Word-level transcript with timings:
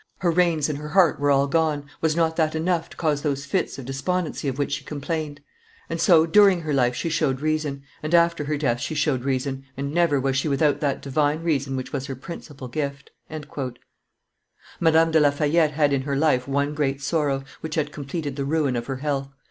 Her 0.17 0.31
reins 0.31 0.67
and 0.67 0.79
her 0.79 0.87
heart 0.89 1.19
were 1.19 1.29
all 1.29 1.45
gone 1.45 1.85
was 2.01 2.15
not 2.15 2.35
that 2.35 2.55
enough 2.55 2.89
to 2.89 2.97
cause 2.97 3.21
those 3.21 3.45
fits 3.45 3.77
of 3.77 3.85
despondency 3.85 4.47
of 4.47 4.57
which 4.57 4.71
she 4.71 4.83
complained? 4.83 5.41
And 5.91 6.01
so, 6.01 6.25
during 6.25 6.61
her 6.61 6.73
life, 6.73 6.95
she 6.95 7.07
showed 7.09 7.39
reason, 7.39 7.83
and 8.01 8.15
after 8.15 8.43
death 8.57 8.81
she 8.81 8.95
showed 8.95 9.23
reason, 9.23 9.63
and 9.77 9.93
never 9.93 10.19
was 10.19 10.35
she 10.35 10.47
without 10.47 10.79
that 10.79 11.03
divine 11.03 11.43
reason 11.43 11.75
which 11.75 11.93
was 11.93 12.07
her 12.07 12.15
principal 12.15 12.67
gift." 12.67 13.11
Madame 14.79 15.11
de 15.11 15.19
La 15.19 15.29
Fayette 15.29 15.73
had 15.73 15.93
in 15.93 16.01
her 16.01 16.15
life 16.15 16.47
one 16.47 16.73
great 16.73 16.99
sorrow, 16.99 17.43
which 17.59 17.75
had 17.75 17.91
completed 17.91 18.35
the 18.35 18.43
ruin 18.43 18.75
of 18.75 18.87
her 18.87 18.97
health. 18.97 19.29